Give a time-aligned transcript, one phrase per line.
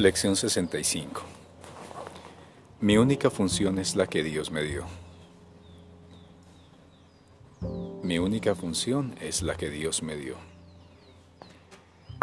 [0.00, 1.20] Lección 65
[2.80, 4.86] Mi única función es la que Dios me dio.
[8.02, 10.36] Mi única función es la que Dios me dio.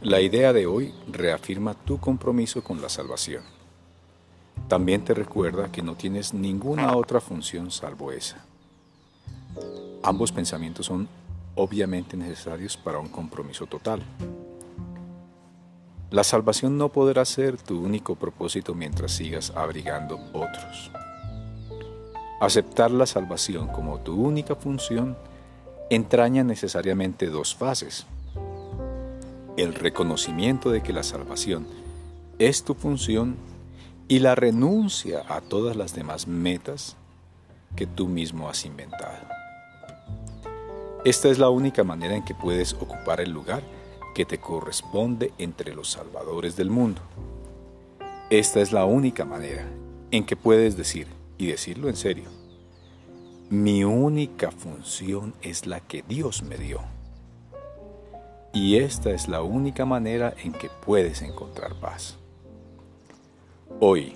[0.02, 3.44] La idea de hoy reafirma tu compromiso con la salvación.
[4.68, 8.44] También te recuerda que no tienes ninguna otra función salvo esa.
[10.02, 11.08] Ambos pensamientos son
[11.54, 14.02] obviamente necesarios para un compromiso total.
[16.10, 20.90] La salvación no podrá ser tu único propósito mientras sigas abrigando otros.
[22.40, 25.18] Aceptar la salvación como tu única función
[25.90, 28.06] entraña necesariamente dos fases.
[29.58, 31.68] El reconocimiento de que la salvación
[32.40, 33.36] es tu función
[34.08, 36.96] y la renuncia a todas las demás metas
[37.76, 39.28] que tú mismo has inventado.
[41.04, 43.62] Esta es la única manera en que puedes ocupar el lugar
[44.18, 47.02] que te corresponde entre los salvadores del mundo.
[48.32, 49.70] Esta es la única manera
[50.10, 51.06] en que puedes decir,
[51.38, 52.28] y decirlo en serio,
[53.52, 56.82] mi única función es la que Dios me dio.
[58.54, 62.18] Y esta es la única manera en que puedes encontrar paz.
[63.80, 64.16] Hoy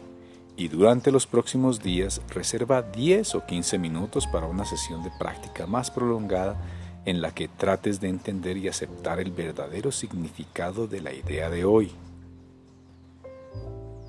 [0.57, 5.67] y durante los próximos días reserva 10 o 15 minutos para una sesión de práctica
[5.67, 6.59] más prolongada
[7.05, 11.65] en la que trates de entender y aceptar el verdadero significado de la idea de
[11.65, 11.91] hoy.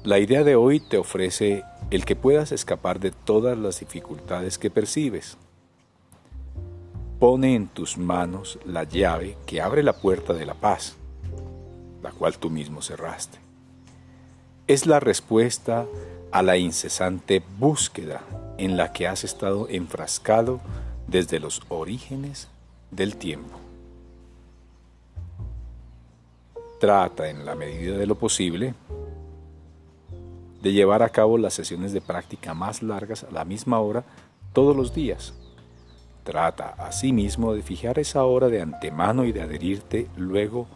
[0.05, 4.71] La idea de hoy te ofrece el que puedas escapar de todas las dificultades que
[4.71, 5.37] percibes.
[7.19, 10.97] Pone en tus manos la llave que abre la puerta de la paz,
[12.03, 13.39] la cual tú mismo cerraste.
[14.67, 15.87] Es la respuesta
[16.33, 18.23] a la incesante búsqueda
[18.59, 20.61] en la que has estado enfrascado
[21.07, 22.49] desde los orígenes
[22.93, 23.59] del tiempo.
[26.79, 28.75] Trata en la medida de lo posible
[30.61, 34.05] de llevar a cabo las sesiones de práctica más largas a la misma hora
[34.53, 35.35] todos los días.
[36.23, 40.69] Trata asimismo de fijar esa hora de antemano y de adherirte luego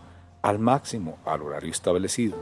[0.42, 2.36] al máximo al horario establecido.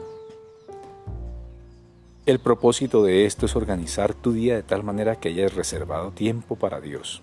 [2.24, 6.56] El propósito de esto es organizar tu día de tal manera que hayas reservado tiempo
[6.56, 7.22] para Dios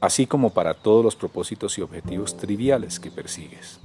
[0.00, 3.80] así como para todos los propósitos y objetivos triviales que persigues.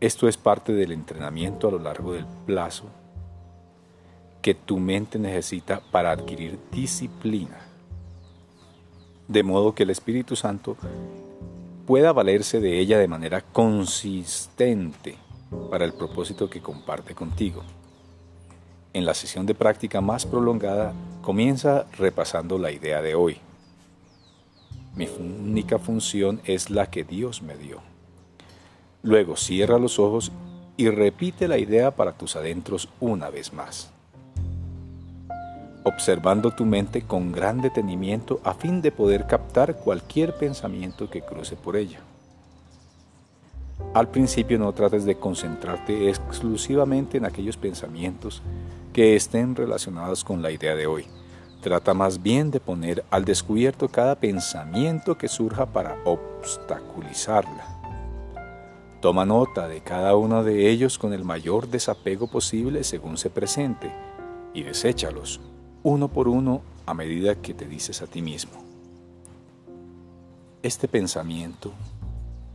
[0.00, 2.84] Esto es parte del entrenamiento a lo largo del plazo
[4.40, 7.60] que tu mente necesita para adquirir disciplina,
[9.28, 10.76] de modo que el Espíritu Santo
[11.86, 15.16] pueda valerse de ella de manera consistente
[15.70, 17.62] para el propósito que comparte contigo.
[18.92, 20.92] En la sesión de práctica más prolongada
[21.22, 23.40] comienza repasando la idea de hoy
[24.94, 27.80] mi única función es la que Dios me dio.
[29.02, 30.32] Luego cierra los ojos
[30.76, 33.90] y repite la idea para tus adentros una vez más,
[35.84, 41.56] observando tu mente con gran detenimiento a fin de poder captar cualquier pensamiento que cruce
[41.56, 42.00] por ella.
[43.94, 48.42] Al principio no trates de concentrarte exclusivamente en aquellos pensamientos
[48.92, 51.06] que estén relacionados con la idea de hoy
[51.62, 57.78] Trata más bien de poner al descubierto cada pensamiento que surja para obstaculizarla.
[59.00, 63.92] Toma nota de cada uno de ellos con el mayor desapego posible según se presente
[64.52, 65.40] y deséchalos
[65.84, 68.52] uno por uno a medida que te dices a ti mismo.
[70.64, 71.72] Este pensamiento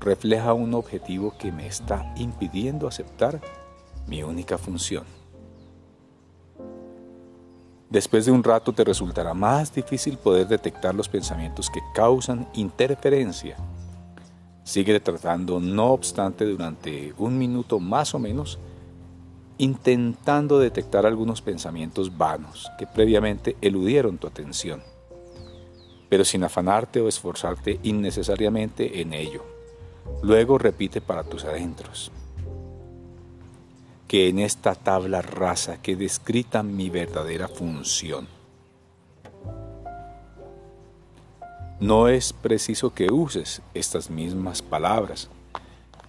[0.02, 3.40] refleja un objetivo que me está impidiendo aceptar
[4.06, 5.17] mi única función.
[7.90, 13.56] Después de un rato te resultará más difícil poder detectar los pensamientos que causan interferencia.
[14.64, 18.60] Sigue tratando, no obstante, durante un minuto más o menos,
[19.58, 24.84] intentando detectar algunos pensamientos vanos que previamente eludieron tu atención,
[26.10, 29.46] pero sin afanarte o esforzarte innecesariamente en ello.
[30.22, 32.12] Luego repite para tus adentros
[34.08, 38.28] que en esta tabla rasa que descrita mi verdadera función.
[41.80, 45.30] No es preciso que uses estas mismas palabras,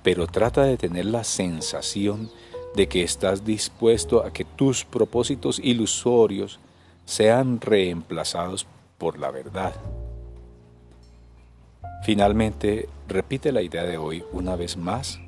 [0.03, 2.31] pero trata de tener la sensación
[2.75, 6.59] de que estás dispuesto a que tus propósitos ilusorios
[7.05, 8.67] sean reemplazados
[8.97, 9.75] por la verdad.
[12.05, 15.21] Finalmente, repite la idea de hoy una vez más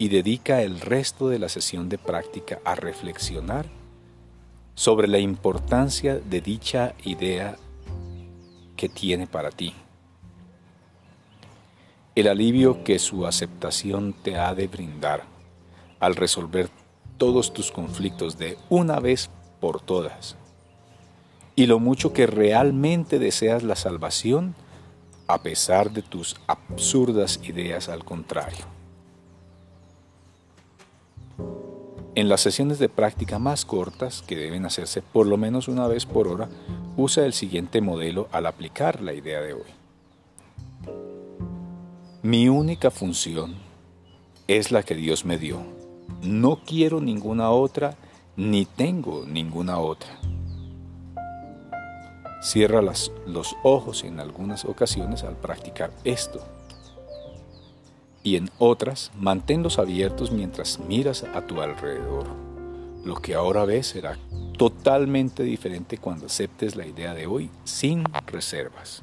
[0.00, 3.66] y dedica el resto de la sesión de práctica a reflexionar
[4.74, 7.58] sobre la importancia de dicha idea
[8.78, 9.74] que tiene para ti.
[12.14, 15.24] El alivio que su aceptación te ha de brindar
[16.00, 16.70] al resolver
[17.18, 19.28] todos tus conflictos de una vez
[19.60, 20.34] por todas
[21.54, 24.54] y lo mucho que realmente deseas la salvación
[25.26, 28.79] a pesar de tus absurdas ideas al contrario.
[32.16, 36.06] En las sesiones de práctica más cortas, que deben hacerse por lo menos una vez
[36.06, 36.48] por hora,
[36.96, 39.62] usa el siguiente modelo al aplicar la idea de hoy.
[42.22, 43.54] Mi única función
[44.48, 45.62] es la que Dios me dio.
[46.22, 47.96] No quiero ninguna otra,
[48.36, 50.18] ni tengo ninguna otra.
[52.42, 56.44] Cierra los ojos en algunas ocasiones al practicar esto.
[58.22, 62.26] Y en otras, manténlos abiertos mientras miras a tu alrededor.
[63.04, 64.18] Lo que ahora ves será
[64.58, 69.02] totalmente diferente cuando aceptes la idea de hoy sin reservas.